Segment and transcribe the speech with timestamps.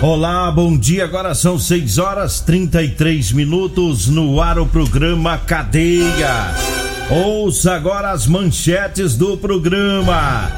[0.00, 1.04] Olá, bom dia.
[1.04, 6.54] Agora são 6 horas 33 minutos no ar o programa Cadeia.
[7.10, 10.52] Ouça agora as manchetes do programa.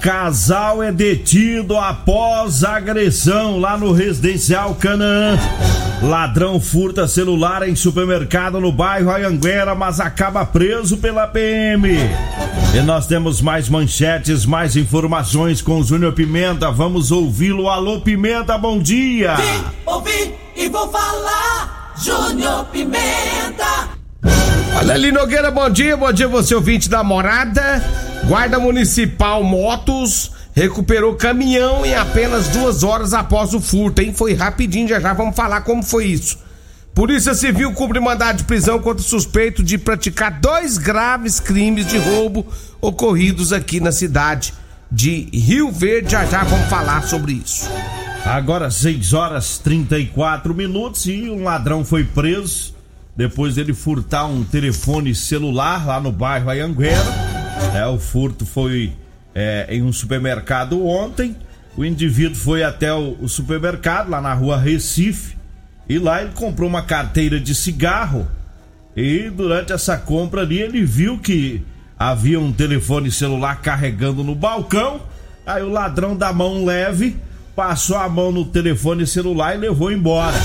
[0.00, 5.38] Casal é detido após agressão lá no residencial Canaã.
[6.02, 11.88] Ladrão furta celular em supermercado no bairro Ayanguera, mas acaba preso pela PM.
[12.74, 16.70] E nós temos mais manchetes, mais informações com o Júnior Pimenta.
[16.70, 17.68] Vamos ouvi-lo.
[17.68, 19.34] Alô, Pimenta, bom dia.
[19.36, 21.94] Vim, ouvi e vou falar.
[21.96, 23.95] Júnior Pimenta.
[24.74, 27.82] Olha Nogueira, bom dia, bom dia você ouvinte da morada.
[28.26, 34.12] Guarda Municipal Motos recuperou caminhão em apenas duas horas após o furto, hein?
[34.14, 36.38] Foi rapidinho, já já vamos falar como foi isso.
[36.94, 42.46] Polícia Civil cumpre mandado de prisão contra suspeito de praticar dois graves crimes de roubo
[42.80, 44.54] ocorridos aqui na cidade
[44.90, 46.12] de Rio Verde.
[46.12, 47.68] Já já vamos falar sobre isso.
[48.24, 52.75] Agora 6 horas 34 minutos e um ladrão foi preso
[53.16, 57.02] depois dele furtar um telefone celular lá no bairro Ayanguera.
[57.74, 58.92] É, o furto foi
[59.34, 61.34] é, em um supermercado ontem.
[61.76, 65.36] O indivíduo foi até o, o supermercado lá na rua Recife
[65.88, 68.28] e lá ele comprou uma carteira de cigarro.
[68.94, 71.62] E durante essa compra ali ele viu que
[71.98, 75.00] havia um telefone celular carregando no balcão.
[75.46, 77.16] Aí o ladrão da mão leve
[77.56, 80.36] passou a mão no telefone celular e levou embora.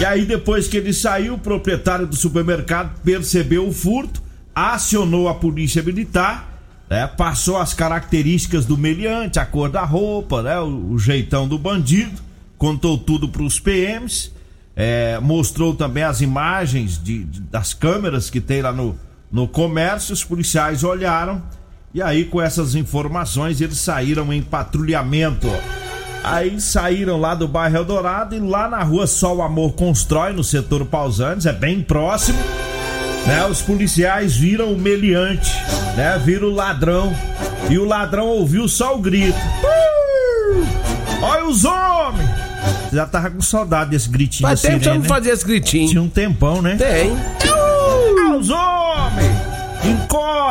[0.00, 4.22] E aí depois que ele saiu, o proprietário do supermercado percebeu o furto,
[4.54, 6.52] acionou a polícia militar,
[6.88, 11.58] né, passou as características do meliante, a cor da roupa, né, o, o jeitão do
[11.58, 12.22] bandido,
[12.56, 14.30] contou tudo para os PMs,
[14.76, 18.96] é, mostrou também as imagens de, de- das câmeras que tem lá no,
[19.30, 20.12] no comércio.
[20.12, 21.42] Os policiais olharam
[21.92, 25.46] e aí, com essas informações, eles saíram em patrulhamento.
[26.24, 30.86] Aí saíram lá do bairro Eldorado e lá na rua Sol Amor Constrói, no setor
[30.86, 32.38] Pausantes, é bem próximo.
[33.26, 35.50] Né, os policiais viram o meliante,
[35.96, 36.20] né?
[36.24, 37.14] Viram o ladrão.
[37.70, 39.38] E o ladrão ouviu só o grito.
[39.62, 40.66] "Uh!
[41.22, 42.28] Olha os homens!
[42.92, 45.88] Já tava com saudade desse gritinho Faz tempo que eu não fazia esse gritinho.
[45.88, 46.76] Tinha um tempão, né?
[46.76, 47.12] Tem.
[47.50, 49.34] Olha os homens!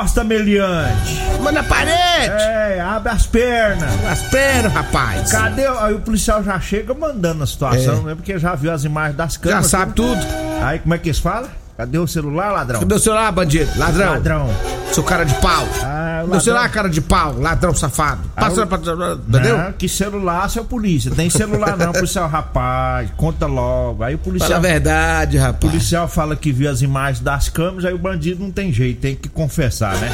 [0.04, 1.18] Encosta, meliante!
[1.40, 2.34] Manda na parede!
[2.44, 3.90] É, abre as pernas!
[4.06, 5.32] As pernas, rapaz.
[5.32, 5.66] Cadê?
[5.66, 8.02] Aí o policial já chega mandando a situação, É.
[8.08, 8.16] né?
[8.16, 9.68] Porque já viu as imagens das Já câmeras.
[9.68, 10.20] sabe tudo.
[10.62, 11.50] Aí como é que eles falam?
[11.76, 12.80] Cadê o celular, ladrão?
[12.82, 13.72] Cadê o celular, bandido?
[13.78, 14.12] Ladrão.
[14.12, 14.50] Ladrão.
[14.92, 15.68] Seu cara de pau.
[15.82, 17.36] Ah, o Cadê o celular, cara de pau?
[17.40, 18.22] Ladrão safado.
[18.36, 18.78] Passa eu- pra.
[18.78, 19.58] Entendeu?
[19.58, 21.10] Não, que celular, seu polícia.
[21.10, 22.30] Tem celular não, policial.
[22.30, 24.04] Rapaz, conta logo.
[24.04, 25.60] Aí o Fala policial, a verdade, o rapaz.
[25.72, 29.16] policial fala que viu as imagens das câmeras, aí o bandido não tem jeito, tem
[29.16, 30.10] que confessar, né?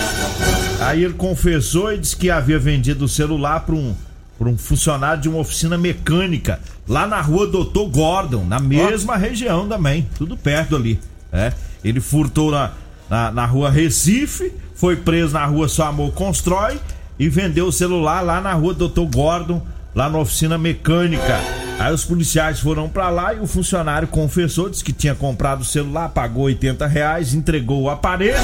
[0.80, 3.94] Aí ele confessou e disse que havia vendido o celular para um,
[4.38, 9.68] pra um funcionário de uma oficina mecânica lá na rua Doutor Gordon, na mesma região
[9.68, 10.98] também, tudo perto ali.
[11.32, 11.54] É.
[11.84, 12.72] Ele furtou na,
[13.10, 16.80] na, na rua Recife, foi preso na rua Só Amor Constrói
[17.18, 19.62] e vendeu o celular lá na rua Doutor Gordon,
[19.94, 21.40] lá na oficina mecânica.
[21.80, 25.66] Aí os policiais foram pra lá e o funcionário confessou, disse que tinha comprado o
[25.66, 28.38] celular, pagou 80 reais, entregou o aparelho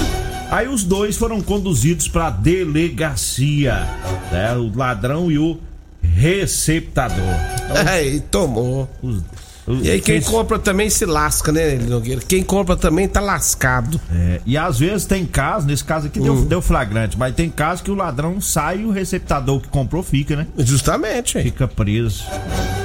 [0.51, 3.87] Aí os dois foram conduzidos pra delegacia,
[4.31, 4.55] né?
[4.55, 5.59] O ladrão e o
[6.01, 7.17] receptador.
[7.87, 8.89] Aí, tomou.
[9.01, 9.23] Os- os-
[9.67, 12.21] E aí quem compra também se lasca, né, Nogueira?
[12.27, 13.99] Quem compra também tá lascado.
[14.13, 16.45] É, e às vezes tem casos, nesse caso aqui deu, Hum.
[16.45, 20.35] deu flagrante, mas tem casos que o ladrão sai e o receptador que comprou fica,
[20.35, 20.45] né?
[20.57, 21.41] Justamente.
[21.41, 22.23] Fica preso.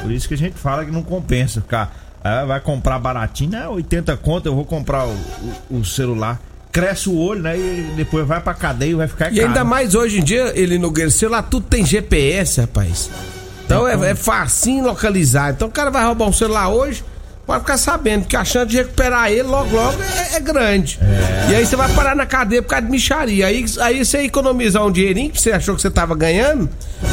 [0.03, 1.95] Por isso que a gente fala que não compensa ficar.
[2.23, 3.67] ah, vai comprar baratinho, né?
[3.69, 5.17] 80 conto, eu vou comprar o,
[5.71, 6.39] o- o celular.
[6.71, 7.57] Cresce o olho, né?
[7.59, 9.49] E depois vai pra cadeia e vai ficar E caro.
[9.49, 10.79] ainda mais hoje em dia, ele
[11.11, 13.11] sei lá, tudo tem GPS, rapaz.
[13.71, 15.53] Então é, é facinho localizar.
[15.53, 17.05] Então o cara vai roubar um celular hoje,
[17.47, 20.99] pode ficar sabendo que a chance de recuperar ele logo logo é, é grande.
[21.49, 23.47] E aí você vai parar na cadeia por causa de micharia.
[23.47, 26.69] Aí, aí você economizar um dinheirinho que você achou que você tava ganhando,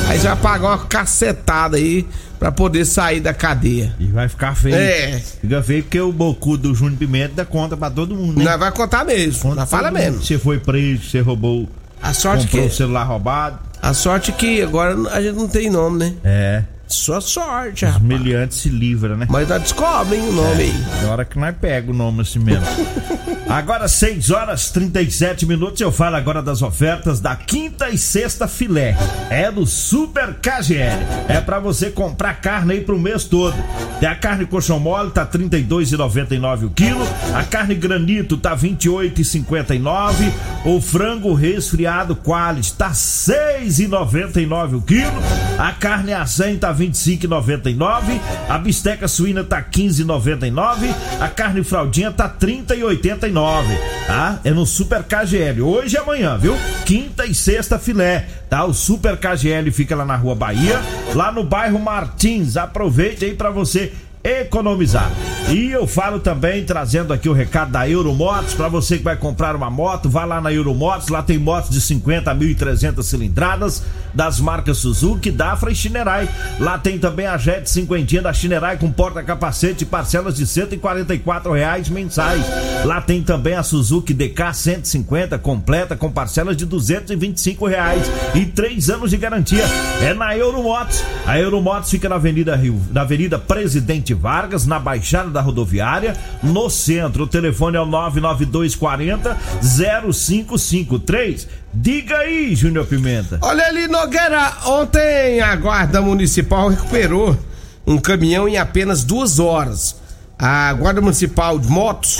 [0.07, 2.07] aí você vai pagar uma cacetada aí
[2.39, 3.93] pra poder sair da cadeia.
[3.99, 4.75] E vai ficar feio.
[4.75, 5.21] É.
[5.39, 8.45] Fica feio porque o bocu do Júnior Pimenta dá conta pra todo mundo, né?
[8.45, 9.41] Nós vai contar mesmo.
[9.41, 10.23] Conta fala mesmo.
[10.23, 11.69] Você foi preso, você roubou.
[12.01, 12.67] A sorte comprou que.
[12.67, 13.66] o celular roubado.
[13.81, 16.15] A sorte que agora a gente não tem nome, né?
[16.23, 16.63] É.
[16.87, 19.27] Sua sorte, Os meliantes se livram, né?
[19.29, 20.73] Mas nós descobrem o nome aí.
[21.03, 22.65] É hora que nós pega o nome assim mesmo.
[23.49, 28.93] Agora 6 horas 37 minutos, eu falo agora das ofertas da quinta e sexta filé.
[29.29, 31.05] É do Super KGL.
[31.29, 33.55] É pra você comprar carne aí pro mês todo.
[34.01, 40.31] Tem a carne coxão mole tá 32,99 o quilo, a carne granito tá 28,59,
[40.65, 45.19] o frango resfriado quality tá 6,99 o quilo,
[45.57, 53.65] a carne acém tá 25,99, a bisteca suína tá 15,99, a carne fraldinha tá 30,89,
[54.05, 54.39] tá?
[54.43, 55.61] É no Super KGL.
[55.61, 56.55] Hoje e amanhã, viu?
[56.85, 58.63] Quinta e sexta filé, tá?
[58.65, 60.79] O Super KGL fica lá na Rua Bahia,
[61.15, 62.57] lá no bairro Martins.
[62.57, 63.91] Aproveite aí pra você
[64.23, 65.11] economizar.
[65.49, 69.55] E eu falo também, trazendo aqui o recado da Euromotos, para você que vai comprar
[69.55, 73.83] uma moto, vá lá na Euromotos, lá tem motos de 50 a 1.300 cilindradas,
[74.13, 76.27] das marcas Suzuki, Dafra e Shinerai.
[76.59, 81.87] Lá tem também a Jet 50 da Shinerai com porta-capacete e parcelas de 144 reais
[81.87, 82.43] mensais.
[82.83, 88.03] Lá tem também a Suzuki DK 150 completa com parcelas de 225 reais
[88.33, 89.65] e 3 anos de garantia.
[90.01, 91.03] É na Euromotos.
[91.25, 96.69] A Euromotos fica na Avenida Rio, na Avenida Presidente Vargas, na Baixada da Rodoviária, no
[96.69, 97.23] centro.
[97.23, 101.47] O telefone é o 99240 0553.
[101.73, 103.39] Diga aí, Júnior Pimenta.
[103.41, 107.37] Olha ali, Nogueira, ontem a Guarda Municipal recuperou
[107.85, 109.95] um caminhão em apenas duas horas.
[110.37, 112.19] A Guarda Municipal de Motos,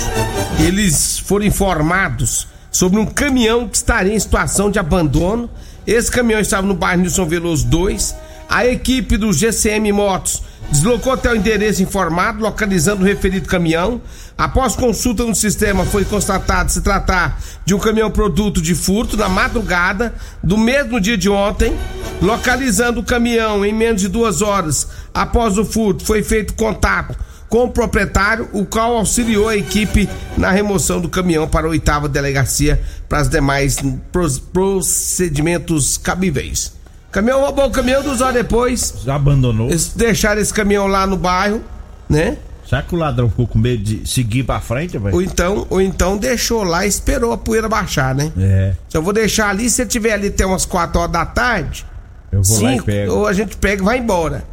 [0.58, 5.48] eles foram informados sobre um caminhão que estaria em situação de abandono.
[5.86, 8.14] Esse caminhão estava no bairro Nilson Veloso 2.
[8.48, 14.00] A equipe do GCM Motos deslocou até o endereço informado, localizando o referido caminhão.
[14.36, 19.28] Após consulta no sistema, foi constatado se tratar de um caminhão produto de furto na
[19.28, 21.76] madrugada do mesmo dia de ontem.
[22.20, 27.16] Localizando o caminhão em menos de duas horas após o furto, foi feito contato
[27.48, 32.08] com o proprietário, o qual auxiliou a equipe na remoção do caminhão para a oitava
[32.08, 33.78] delegacia para os demais
[34.12, 36.77] procedimentos cabíveis.
[37.10, 38.94] Caminhão roubou o caminhão duas horas depois.
[39.04, 39.68] Já abandonou?
[39.68, 41.62] Eles deixaram esse caminhão lá no bairro,
[42.08, 42.36] né?
[42.68, 45.22] Será que o ladrão ficou com medo de seguir pra frente, Ou velho?
[45.22, 48.30] então, ou então deixou lá e esperou a poeira baixar, né?
[48.38, 51.24] É, Se eu vou deixar ali, se eu tiver ali até umas 4 horas da
[51.24, 51.86] tarde,
[52.30, 53.12] eu vou lá e cinco, pego.
[53.14, 54.44] ou a gente pega e vai embora.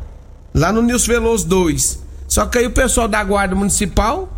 [0.54, 2.00] Lá no Nilson Veloso 2.
[2.26, 4.30] Só que aí o pessoal da Guarda Municipal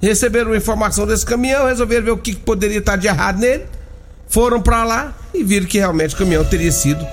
[0.00, 3.64] receberam informação desse caminhão, resolveram ver o que que poderia estar de errado nele,
[4.28, 7.04] foram pra lá e viram que realmente o caminhão teria sido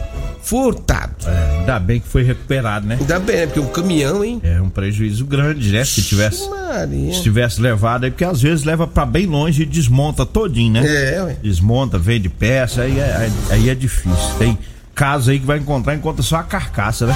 [0.41, 1.13] furtado.
[1.25, 2.97] É, ainda bem que foi recuperado, né?
[2.99, 3.45] Ainda bem, né?
[3.47, 4.39] Porque o caminhão, hein?
[4.43, 5.83] É um prejuízo grande, né?
[5.83, 7.13] Se tivesse, Maria.
[7.13, 10.83] se tivesse levado aí, porque às vezes leva pra bem longe e desmonta todinho, né?
[10.85, 11.37] É, ué.
[11.41, 14.35] Desmonta, vende peça, aí é, aí é difícil.
[14.37, 14.57] Tem
[14.95, 17.15] caso aí que vai encontrar, encontra só a carcaça, né?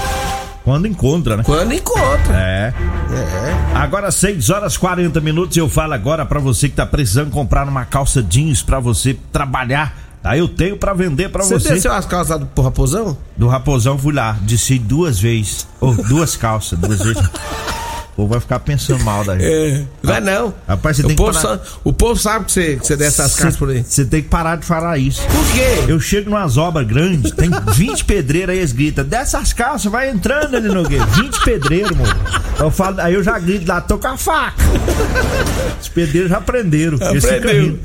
[0.64, 1.44] Quando encontra, né?
[1.44, 2.36] Quando encontra.
[2.36, 2.74] É.
[2.74, 3.76] É.
[3.76, 7.84] Agora 6 horas 40 minutos, eu falo agora pra você que tá precisando comprar uma
[7.84, 10.11] calça jeans pra você trabalhar.
[10.22, 10.38] Tá?
[10.38, 11.74] Eu tenho pra vender pra Você você.
[11.74, 13.18] desceu as calças do pro Raposão?
[13.36, 15.68] Do Raposão fui lá, desci duas vezes.
[15.80, 17.18] Ou duas calças, duas vezes.
[18.12, 19.46] O povo vai ficar pensando mal da gente.
[19.52, 19.84] É.
[20.04, 20.54] Vai não.
[20.68, 22.96] Rapaz, você o tem que povo parar- sa- O povo sabe que você, que você
[22.98, 23.84] desce as casas por aí.
[23.88, 25.22] Você tem que parar de falar isso.
[25.24, 25.86] Por quê?
[25.92, 30.56] Eu chego numas obras grandes, tem 20 pedreiros aí, eles gritam, dessas calças, vai entrando
[30.58, 31.08] ali no gueto.
[31.08, 32.14] 20 pedreiros, mano.
[32.60, 34.62] Eu falo, aí eu já grito lá, tô com a faca.
[35.82, 36.98] Os pedreiros já aprenderam.
[36.98, 37.80] Aprendeu.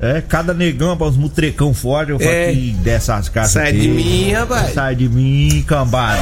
[0.00, 2.52] É, cada negão, uns mutrecão forte, eu falo É.
[2.52, 3.80] que dessas casas Sai aqui.
[3.80, 4.72] de mim, rapaz.
[4.72, 6.20] Sai de mim, cambada.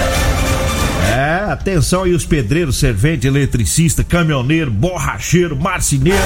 [1.06, 6.18] É, atenção aí os pedreiros, servente, eletricista, caminhoneiro, borracheiro, marceneiro,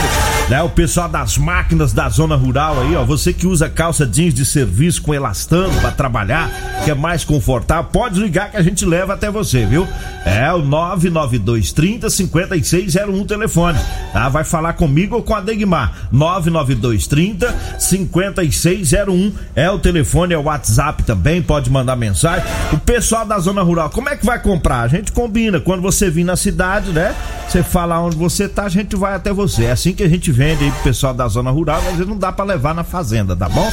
[0.49, 0.62] né?
[0.62, 3.04] O pessoal das máquinas da zona rural aí, ó.
[3.04, 6.50] Você que usa calça jeans de serviço com elastano para trabalhar,
[6.84, 9.87] que é mais confortável, pode ligar que a gente leva até você, viu?
[10.25, 13.78] É o 99230 5601 telefone,
[14.12, 14.28] tá?
[14.28, 16.08] Vai falar comigo ou com a Degmar.
[16.10, 22.44] 99230 5601 é o telefone, é o WhatsApp também, pode mandar mensagem.
[22.72, 24.70] O pessoal da zona rural, como é que vai comprar?
[24.79, 25.61] A gente combina.
[25.61, 27.15] Quando você vir na cidade, né?
[27.49, 29.65] Você fala onde você tá, a gente vai até você.
[29.65, 32.31] É assim que a gente vende aí pro pessoal da zona rural, vezes não dá
[32.31, 33.69] para levar na fazenda, tá bom?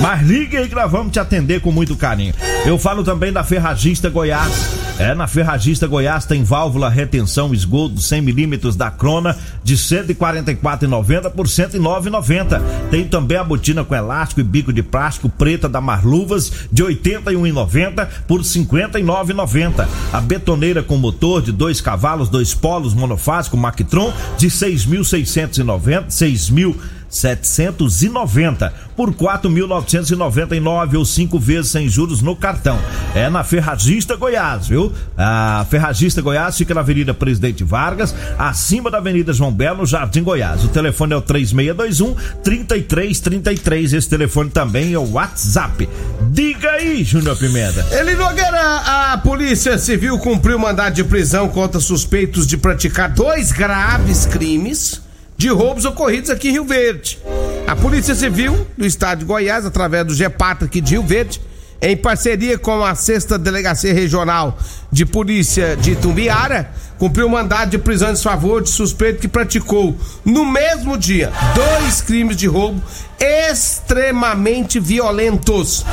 [0.00, 2.34] Mas ligue aí que nós vamos te atender com muito carinho.
[2.66, 4.91] Eu falo também da Ferragista Goiás.
[4.98, 11.46] É, na Ferragista Goiás tem válvula retenção esgoto 100 milímetros da Crona de 144,90 por
[11.46, 12.60] 109,90.
[12.90, 18.06] Tem também a botina com elástico e bico de plástico preta da Marluvas de 81,90
[18.28, 19.88] por 59,90.
[20.12, 26.76] A betoneira com motor de dois cavalos, dois polos monofásico Mactron de 6.690, 6.000
[27.12, 32.78] 790 por 4.999 ou cinco vezes sem juros no cartão.
[33.14, 34.92] É na Ferragista Goiás, viu?
[35.16, 40.64] A Ferragista Goiás fica na Avenida Presidente Vargas, acima da Avenida João Belo, Jardim Goiás.
[40.64, 43.92] O telefone é o 3621 3333.
[43.92, 45.88] Esse telefone também é o WhatsApp.
[46.30, 47.86] Diga aí, Júnior Pimenta.
[47.90, 54.24] Ele Nogueira, a Polícia Civil cumpriu mandado de prisão contra suspeitos de praticar dois graves
[54.24, 55.01] crimes
[55.42, 57.18] de roubos ocorridos aqui em Rio Verde.
[57.66, 61.42] A Polícia Civil do Estado de Goiás, através do GEPAT aqui de Rio Verde,
[61.80, 64.56] em parceria com a Sexta Delegacia Regional
[64.92, 70.44] de Polícia de Tumbiara, cumpriu mandado de prisão em favor de suspeito que praticou, no
[70.44, 72.80] mesmo dia, dois crimes de roubo
[73.18, 75.84] extremamente violentos,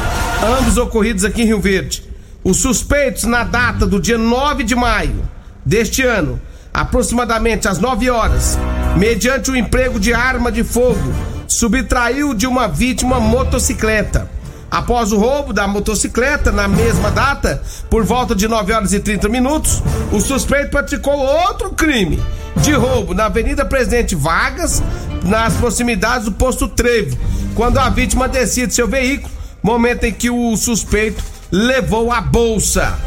[0.60, 2.03] ambos ocorridos aqui em Rio Verde.
[2.44, 5.27] Os suspeitos, na data do dia 9 de maio
[5.65, 6.39] deste ano,
[6.72, 8.60] aproximadamente às 9 horas,
[8.98, 11.13] mediante o emprego de arma de fogo,
[11.48, 14.29] subtraiu de uma vítima motocicleta.
[14.69, 19.27] Após o roubo da motocicleta, na mesma data, por volta de 9 horas e 30
[19.27, 19.81] minutos,
[20.12, 22.22] o suspeito praticou outro crime
[22.58, 24.84] de roubo na Avenida Presidente Vargas,
[25.24, 27.17] nas proximidades do posto Trevo,
[27.55, 32.98] quando a vítima descia de seu veículo, momento em que o suspeito levou a bolsa.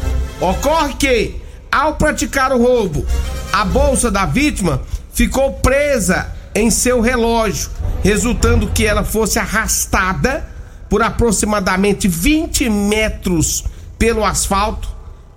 [0.41, 3.05] Ocorre que, ao praticar o roubo,
[3.53, 4.81] a bolsa da vítima
[5.13, 7.69] ficou presa em seu relógio,
[8.03, 10.47] resultando que ela fosse arrastada
[10.89, 13.63] por aproximadamente 20 metros
[13.97, 14.89] pelo asfalto,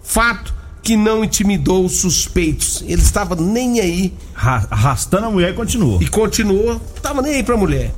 [0.02, 2.84] fato que não intimidou os suspeitos.
[2.86, 4.14] Ele estava nem aí.
[4.34, 6.02] Arrastando a mulher e continuou.
[6.02, 7.92] E continuou, estava nem aí pra mulher.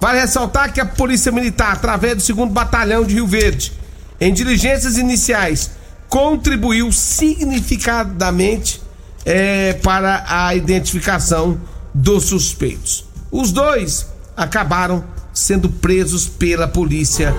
[0.00, 3.72] Vale ressaltar que a Polícia Militar, através do 2 Batalhão de Rio Verde,
[4.20, 5.72] em diligências iniciais,
[6.08, 8.80] contribuiu significadamente
[9.24, 11.58] é, para a identificação
[11.94, 13.04] dos suspeitos.
[13.30, 17.34] Os dois acabaram sendo presos pela Polícia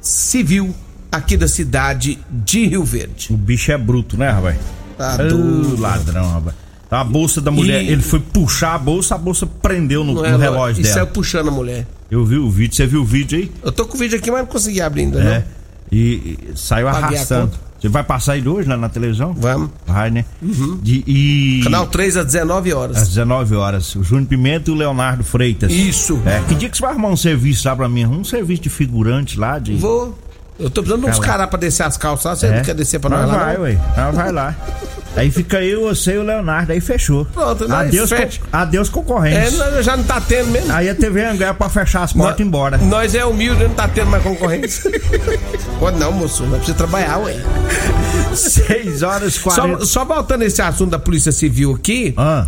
[0.00, 0.74] Civil
[1.10, 3.28] aqui da cidade de Rio Verde.
[3.30, 4.56] O bicho é bruto, né, rapaz?
[4.98, 5.80] Tá doido.
[5.80, 6.56] ladrão, rapaz.
[6.90, 10.20] A bolsa da mulher, E- ele foi puxar a bolsa, a bolsa prendeu no, Não
[10.22, 10.94] no é, relógio e dela.
[10.94, 11.86] saiu puxando a mulher.
[12.10, 13.50] Eu vi o vídeo, você viu o vídeo aí?
[13.62, 15.38] Eu tô com o vídeo aqui, mas não consegui abrir ainda, É.
[15.38, 15.44] não.
[15.90, 17.52] E, e saiu Paguei a arrastando.
[17.82, 19.34] Você vai passar ele hoje lá na televisão?
[19.36, 19.68] Vamos.
[19.84, 20.24] Vai, né?
[20.40, 21.60] De- e.
[21.64, 22.96] Canal 3 às 19 horas.
[22.96, 23.96] Às 19 horas.
[23.96, 25.72] O Júnior Pimenta e o Leonardo Freitas.
[25.72, 26.22] Isso.
[26.24, 28.06] É, que dia que você vai arrumar um serviço lá pra mim?
[28.06, 29.74] Um serviço de figurante lá, de.
[29.74, 30.16] Vou.
[30.60, 32.36] Eu tô precisando de uns caras pra descer as calças lá.
[32.36, 32.56] Você É.
[32.56, 33.44] não quer descer pra nós, nós lá?
[33.46, 33.62] vai, não?
[33.64, 33.78] ué.
[33.96, 34.54] Nós vai lá.
[35.14, 37.26] Aí fica eu, você e o Leonardo, aí fechou.
[37.26, 38.40] Pronto, nós adeus, fecha.
[38.40, 39.58] co- adeus É, concorrentes.
[39.58, 40.72] nós já não tá tendo mesmo.
[40.72, 42.78] Aí a TV Anguera pra fechar as portas e ir embora.
[42.78, 44.90] Nós é humilde, não tá tendo mais concorrência.
[45.78, 46.42] Pode não, moço.
[46.44, 47.36] Nós precisamos trabalhar, ué.
[48.34, 49.78] 6 horas e 40.
[49.80, 52.46] Só, só voltando esse assunto da Polícia Civil aqui, Ah,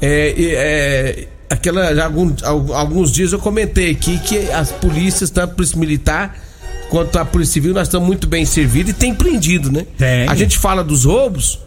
[0.00, 5.52] é, é, é, aquela, algum- al- alguns dias eu comentei aqui que as polícias, tanto
[5.52, 6.36] a Polícia Militar
[6.88, 9.86] quanto a Polícia Civil, nós estamos muito bem servidos e tem prendido, né?
[9.96, 10.28] Tem.
[10.28, 11.60] A gente fala dos roubos,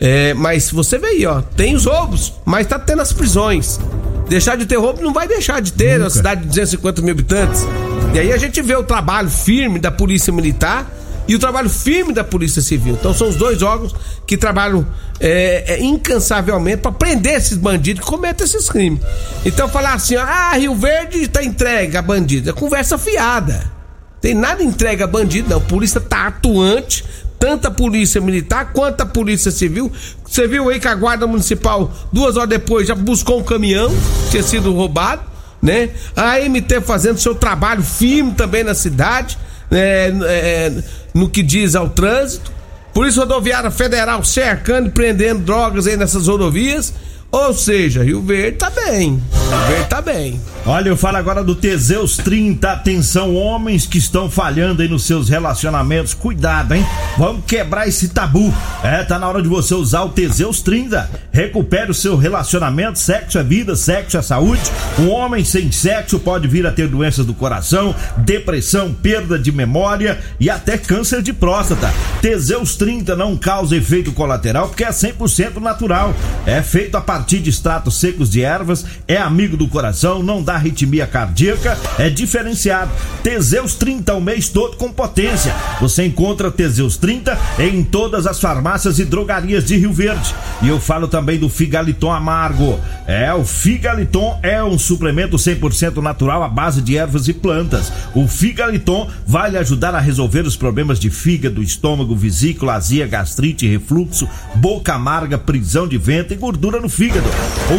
[0.00, 3.80] é, mas você vê aí, ó, tem os roubos, mas tá tendo as prisões.
[4.28, 7.12] Deixar de ter roubo não vai deixar de ter, é uma cidade de 250 mil
[7.12, 7.66] habitantes.
[8.14, 10.86] E aí a gente vê o trabalho firme da Polícia Militar
[11.26, 12.94] e o trabalho firme da Polícia Civil.
[12.94, 13.94] Então são os dois órgãos
[14.26, 14.86] que trabalham
[15.20, 19.00] é, é, incansavelmente para prender esses bandidos que cometem esses crimes.
[19.44, 22.48] Então falar assim, ó, ah, Rio Verde está entregue a bandido.
[22.48, 23.78] É conversa fiada.
[24.20, 25.58] Tem nada entregue a bandido, não.
[25.58, 27.04] A polícia tá atuante,
[27.38, 29.90] tanto a polícia militar quanto a polícia civil.
[30.24, 33.90] Você viu aí que a guarda municipal, duas horas depois, já buscou um caminhão
[34.24, 35.22] que tinha sido roubado,
[35.62, 35.90] né?
[36.16, 39.38] A MT fazendo seu trabalho firme também na cidade,
[39.70, 40.08] né?
[40.26, 40.82] É,
[41.14, 42.52] no que diz ao trânsito.
[42.92, 46.92] Polícia Rodoviária Federal cercando e prendendo drogas aí nessas rodovias.
[47.30, 49.22] Ou seja, Rio Verde tá bem.
[49.50, 50.40] Rio Verde tá bem.
[50.64, 52.70] Olha, eu falo agora do Teseus 30.
[52.70, 56.14] Atenção, homens que estão falhando aí nos seus relacionamentos.
[56.14, 56.86] Cuidado, hein?
[57.16, 58.52] Vamos quebrar esse tabu.
[58.82, 61.10] É, tá na hora de você usar o Teseus 30.
[61.30, 62.98] Recupere o seu relacionamento.
[62.98, 64.62] Sexo é vida, sexo é saúde.
[64.98, 70.18] Um homem sem sexo pode vir a ter doenças do coração, depressão, perda de memória
[70.40, 71.92] e até câncer de próstata.
[72.20, 76.14] Teseus 30 não causa efeito colateral porque é 100% natural.
[76.46, 80.54] É feito a partir de extratos secos de ervas, é amigo do coração, não dá
[80.54, 82.92] arritmia cardíaca, é diferenciado.
[83.24, 85.52] Teseus 30 o mês todo com potência.
[85.80, 90.32] Você encontra Teseus 30 em todas as farmácias e drogarias de Rio Verde.
[90.60, 92.80] E eu falo também do Figaliton Amargo.
[93.06, 97.92] É, o Figaliton é um suplemento 100% natural à base de ervas e plantas.
[98.12, 103.68] O Figaliton vai lhe ajudar a resolver os problemas de fígado, estômago, vesícula, azia, gastrite,
[103.68, 107.28] refluxo, boca amarga, prisão de vento e gordura no fígado.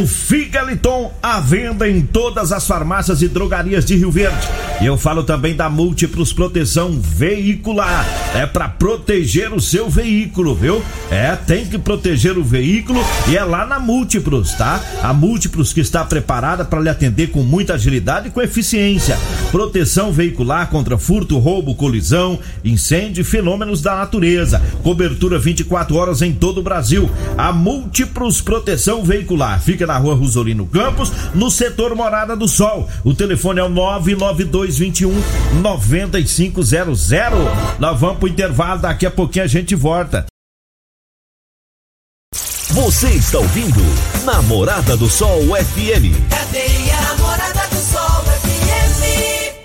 [0.02, 4.48] O Figaliton à venda em todas as farmácias e drogarias de Rio Verde.
[4.82, 8.06] E eu falo também da Múltiplos Proteção Veicular.
[8.34, 10.82] É para proteger o seu veículo, viu?
[11.12, 12.69] É, tem que proteger o veículo
[13.28, 14.80] e é lá na Múltiplos, tá?
[15.02, 19.18] A Múltiplos que está preparada para lhe atender com muita agilidade e com eficiência.
[19.52, 24.62] Proteção veicular contra furto, roubo, colisão, incêndio e fenômenos da natureza.
[24.84, 27.10] Cobertura 24 horas em todo o Brasil.
[27.36, 32.88] A Múltiplos Proteção Veicular fica na rua Rosolino Campos, no setor Morada do Sol.
[33.04, 35.12] O telefone é o 99221
[35.62, 37.10] 9500.
[37.80, 40.28] Nós vamos pro intervalo, daqui a pouquinho a gente volta.
[42.72, 43.82] Você está ouvindo
[44.24, 46.14] Namorada do Sol FM.
[46.30, 49.56] Cadeia Namorada do Sol FM.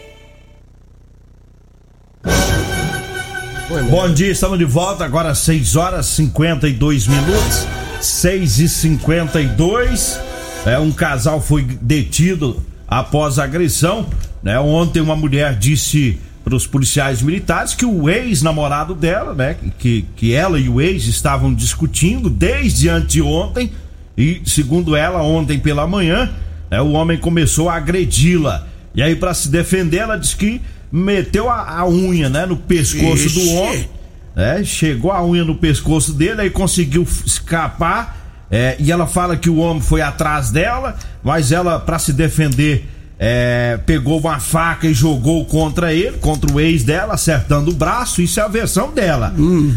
[3.90, 7.66] Bom dia, estamos de volta agora 6 horas 52 minutos.
[8.00, 10.20] 6 e 52
[10.64, 14.06] é, Um casal foi detido após agressão.
[14.42, 14.58] Né?
[14.58, 19.56] Ontem uma mulher disse para os policiais militares que o ex-namorado dela, né?
[19.78, 23.72] Que, que ela e o ex estavam discutindo desde anteontem.
[24.16, 26.30] E segundo ela, ontem pela manhã,
[26.70, 28.66] né, o homem começou a agredi-la.
[28.94, 30.60] E aí, para se defender, ela disse que
[30.92, 33.88] meteu a, a unha, né, no pescoço do homem.
[34.36, 38.46] É, chegou a unha no pescoço dele, aí conseguiu escapar.
[38.50, 42.86] é, e ela fala que o homem foi atrás dela, mas ela, para se defender,
[43.18, 48.20] é, pegou uma faca e jogou contra ele, contra o ex dela, acertando o braço.
[48.20, 49.32] Isso é a versão dela.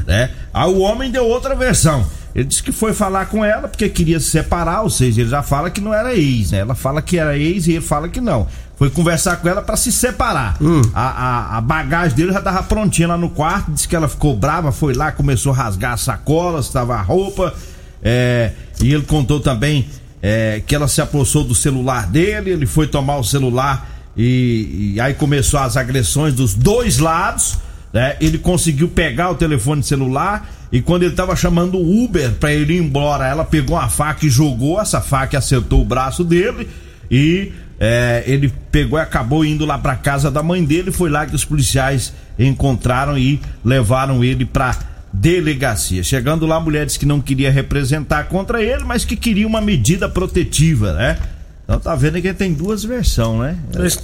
[0.06, 0.30] Né?
[0.54, 2.06] Aí o homem deu outra versão.
[2.34, 5.42] Ele disse que foi falar com ela porque queria se separar, ou seja, ele já
[5.42, 6.60] fala que não era ex, né?
[6.60, 8.48] Ela fala que era ex e ele fala que não.
[8.76, 10.56] Foi conversar com ela para se separar.
[10.94, 14.36] A, a, a bagagem dele já tava prontinha lá no quarto, disse que ela ficou
[14.36, 17.56] brava, foi lá, começou a rasgar as sacolas, tava a roupa.
[18.04, 19.88] é, e ele contou também
[20.22, 25.02] é, que ela se apossou do celular dele, ele foi tomar o celular e, e
[25.02, 27.58] aí começou as agressões dos dois lados.
[27.94, 28.16] Né?
[28.20, 32.74] Ele conseguiu pegar o telefone celular e quando ele tava chamando o Uber para ele
[32.74, 36.68] ir embora, ela pegou uma faca e jogou, essa faca acertou o braço dele
[37.10, 40.92] e é, ele pegou e acabou indo lá para casa da mãe dele.
[40.92, 44.76] Foi lá que os policiais encontraram e levaram ele para
[45.22, 46.04] delegacia.
[46.04, 49.62] Chegando lá, a mulher disse que não queria representar contra ele, mas que queria uma
[49.62, 51.18] medida protetiva, né?
[51.64, 53.58] Então tá vendo que tem duas versões, né?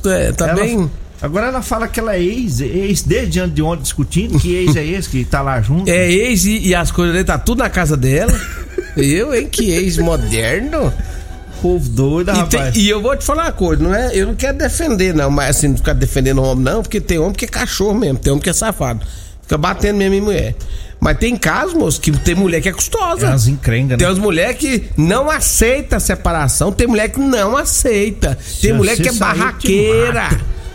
[0.06, 0.90] É, tá Ela- bem.
[1.22, 4.76] Agora ela fala que ela é ex, ex desde antes de ontem discutindo que ex
[4.76, 5.90] é esse que tá lá junto.
[5.90, 8.34] É ex e, e as coisas dele tá tudo na casa dela.
[8.98, 9.48] Eu, hein?
[9.50, 10.92] Que ex moderno.
[11.62, 12.76] povo doido, E, tem- rapaz.
[12.76, 14.12] e eu vou te falar uma coisa, não é?
[14.14, 17.32] Eu não quero defender, não, mas assim, não ficar defendendo homem, não, porque tem homem
[17.32, 19.06] que é cachorro mesmo, tem homem que é safado.
[19.44, 20.56] Fica batendo mesmo em mulher.
[21.00, 23.26] Mas tem casos, moço, que tem mulher que é custosa.
[23.26, 24.12] É umas encrencas, Tem né?
[24.14, 28.36] umas mulheres que não aceita a separação, tem mulher que não aceita.
[28.36, 30.30] Tem Se mulher que é barraqueira.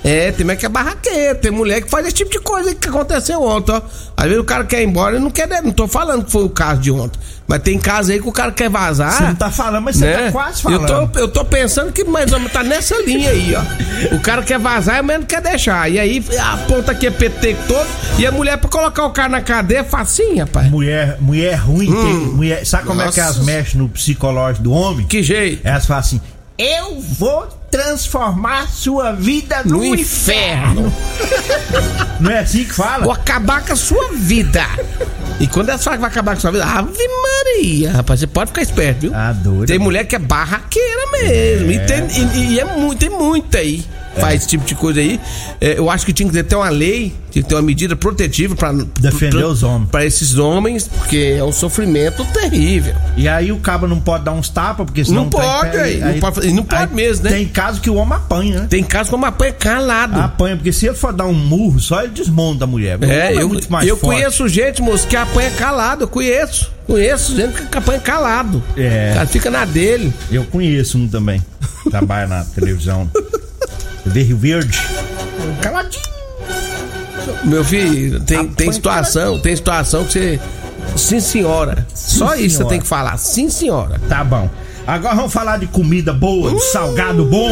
[0.04, 2.88] É, tem mulher que é barraqueira, tem mulher que faz esse tipo de coisa que
[2.88, 3.80] aconteceu ontem, ó.
[4.16, 6.44] Às vezes o cara quer ir embora e não quer, não tô falando que foi
[6.44, 7.18] o caso de ontem.
[7.48, 9.10] Mas tem caso aí que o cara quer vazar.
[9.10, 10.26] Você não tá falando, mas você né?
[10.26, 11.08] tá quase Eu falando.
[11.10, 14.14] tô, eu tô pensando que mais ou menos tá nessa linha aí, ó.
[14.14, 15.90] O cara quer vazar e mas não quer deixar.
[15.90, 17.86] E aí aponta aqui é PT todo
[18.18, 20.70] e a mulher pra colocar o cara na cadeia é facinho, rapaz.
[20.70, 23.40] Mulher, mulher ruim, tem, mulher, sabe como é que elas Hum.
[23.40, 23.50] Nossa.
[23.50, 25.06] mexem no psicológico do homem?
[25.06, 25.66] Que jeito.
[25.66, 26.20] Elas falam assim:
[26.58, 30.92] Eu vou transformar sua vida no, No inferno.
[32.20, 33.04] Não é assim que fala?
[33.04, 34.64] Vou acabar com a sua vida.
[35.40, 38.26] E quando ela fala que vai acabar com a sua vida, Ave Maria, rapaz, você
[38.26, 39.12] pode ficar esperto, viu?
[39.14, 39.66] Ah, doido.
[39.66, 41.70] Tem mulher que é barraqueira mesmo.
[41.70, 43.84] E, tem, e- e é muito, tem muita aí.
[44.20, 45.20] Faz esse tipo de coisa aí.
[45.60, 48.54] É, eu acho que tinha que ter uma lei, tinha que ter uma medida protetiva
[48.56, 49.90] para Defender os homens.
[49.90, 52.94] Para esses homens, porque é um sofrimento terrível.
[53.16, 56.00] E aí o cabo não pode dar uns tapas, porque senão Não pode, tem- aí,
[56.00, 57.30] não pode- não pode mesmo, né?
[57.30, 58.66] Tem caso que o homem apanha, né?
[58.68, 60.18] Tem casos como apanha calado.
[60.20, 62.98] Apanha, porque se ele for dar um murro, só ele desmonta a mulher.
[62.98, 63.96] O É, homem eu, eu forte.
[64.00, 66.70] conheço gente, moço, que apanha calado, eu conheço.
[66.86, 68.62] Conheço gente que apanha calado.
[68.76, 69.10] É.
[69.10, 70.12] O cara fica na dele.
[70.30, 71.42] Eu conheço um também.
[71.90, 73.10] Trabalha na televisão.
[74.22, 74.78] Rio Verde.
[75.62, 76.02] Caladinho.
[77.44, 80.40] Meu filho, tem, Apanha tem situação, tem situação que você.
[80.96, 81.86] Sim, senhora.
[81.94, 82.68] Só isso você senhora.
[82.68, 83.16] tem que falar.
[83.18, 84.00] Sim, senhora.
[84.08, 84.50] Tá bom.
[84.86, 87.50] Agora vamos falar de comida boa, de salgado bom.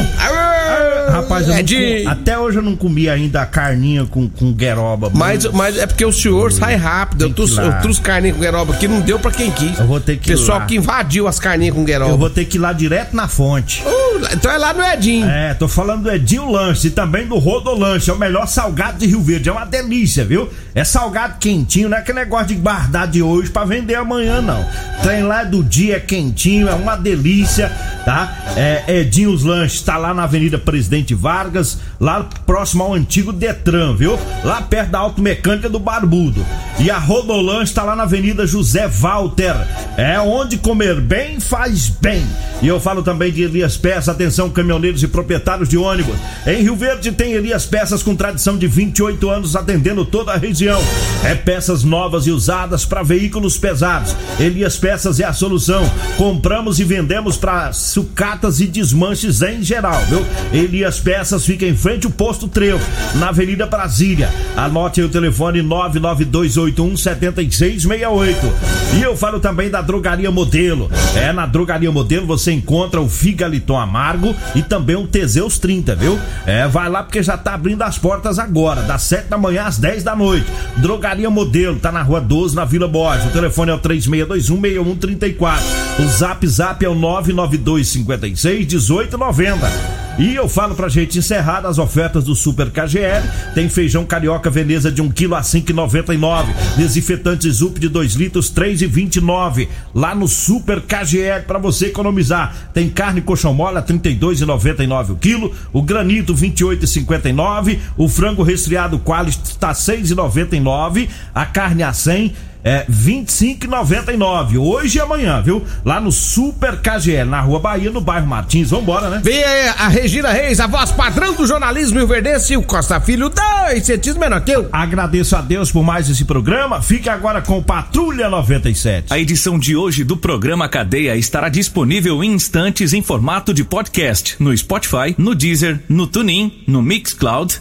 [1.11, 2.03] Rapaz, eu não Ed.
[2.05, 5.11] com- até hoje eu não comi ainda a carninha com, com gueroba.
[5.15, 7.23] Mas, mas é porque o senhor sai rápido.
[7.23, 9.79] Eu Tem trouxe, eu trouxe carninha com gueroba aqui, não deu pra quem quis.
[9.79, 10.67] Eu vou ter que ir Pessoal lá.
[10.67, 12.11] que invadiu as carninhas com gueroba.
[12.13, 13.83] Eu vou ter que ir lá direto na fonte.
[13.87, 15.27] Uh, então é lá no Edinho.
[15.29, 18.11] É, tô falando do Edinho Lanche e também do Rodolanche.
[18.11, 19.49] É o melhor salgado de Rio Verde.
[19.49, 20.49] É uma delícia, viu?
[20.75, 24.65] É salgado quentinho, não é aquele negócio de guardar de hoje pra vender amanhã, não.
[25.03, 27.71] Trem lá do dia é quentinho, é uma delícia,
[28.05, 28.37] tá?
[28.57, 34.19] É, Edinhos Lanche tá lá na Avenida Presidente Vargas, lá próximo ao antigo Detran, viu?
[34.45, 36.45] Lá perto da Automecânica do Barbudo.
[36.79, 39.55] E a Rodolanche tá lá na Avenida José Walter.
[39.97, 42.25] É onde comer bem faz bem.
[42.63, 46.17] E eu falo também de Elias Peças, atenção caminhoneiros e proprietários de ônibus.
[46.47, 50.81] Em Rio Verde tem Elias Peças com tradição de 28 anos atendendo toda a região.
[51.25, 54.15] É peças novas e usadas para veículos pesados.
[54.39, 55.83] Elias Peças é a solução.
[56.17, 60.25] Compramos e vendemos para sucatas e desmanches em geral, viu?
[60.53, 64.29] Elias Peças fica em frente ao posto Trevo, na Avenida Brasília.
[64.57, 68.53] Anote aí o telefone 99281 7668.
[68.99, 70.91] E eu falo também da Drogaria Modelo.
[71.15, 76.19] É, na Drogaria Modelo você encontra o Figaliton Amargo e também o Teseus 30, viu?
[76.45, 79.79] É, vai lá porque já tá abrindo as portas agora, das 7 da manhã às
[79.79, 80.47] 10 da noite.
[80.79, 83.27] Drogaria Modelo, tá na rua 12, na Vila Borges.
[83.27, 85.61] O telefone é o 36216134.
[86.01, 90.06] O Zap Zap é o 99256 1890.
[90.19, 93.29] E eu falo pra gente encerrar as ofertas do Super KGL.
[93.55, 96.47] Tem feijão carioca Veneza de 1 kg a 5,99.
[96.75, 99.69] Desinfetante Zup de 2 litros, 3,29.
[99.95, 102.71] Lá no Super KGL pra você economizar.
[102.73, 105.53] Tem carne coxão mole a 32,99 o quilo.
[105.71, 107.79] O granito 28,59.
[107.99, 111.11] O frango resfriado Qualis tá 6,99.
[111.35, 112.33] A carne a 100
[112.67, 115.65] é 25,99 hoje e amanhã, viu?
[115.85, 118.71] Lá no Super KGL, na Rua Bahia, no bairro Martins.
[118.71, 119.21] Vambora, né?
[119.23, 123.01] Vem aí a Regina Reis, a voz padrão do jornalismo Rio Verdense e o Costa
[123.01, 124.69] Filho, dois centímetros menor que eu.
[124.73, 126.83] Agradeço a Deus por mais esse programa.
[126.83, 129.13] Fique agora com Patrulha 97.
[129.13, 134.35] A edição de hoje do programa Cadeia estará disponível em instantes em formato de podcast
[134.41, 137.61] no Spotify, no Deezer, no TuneIn, no Mixcloud,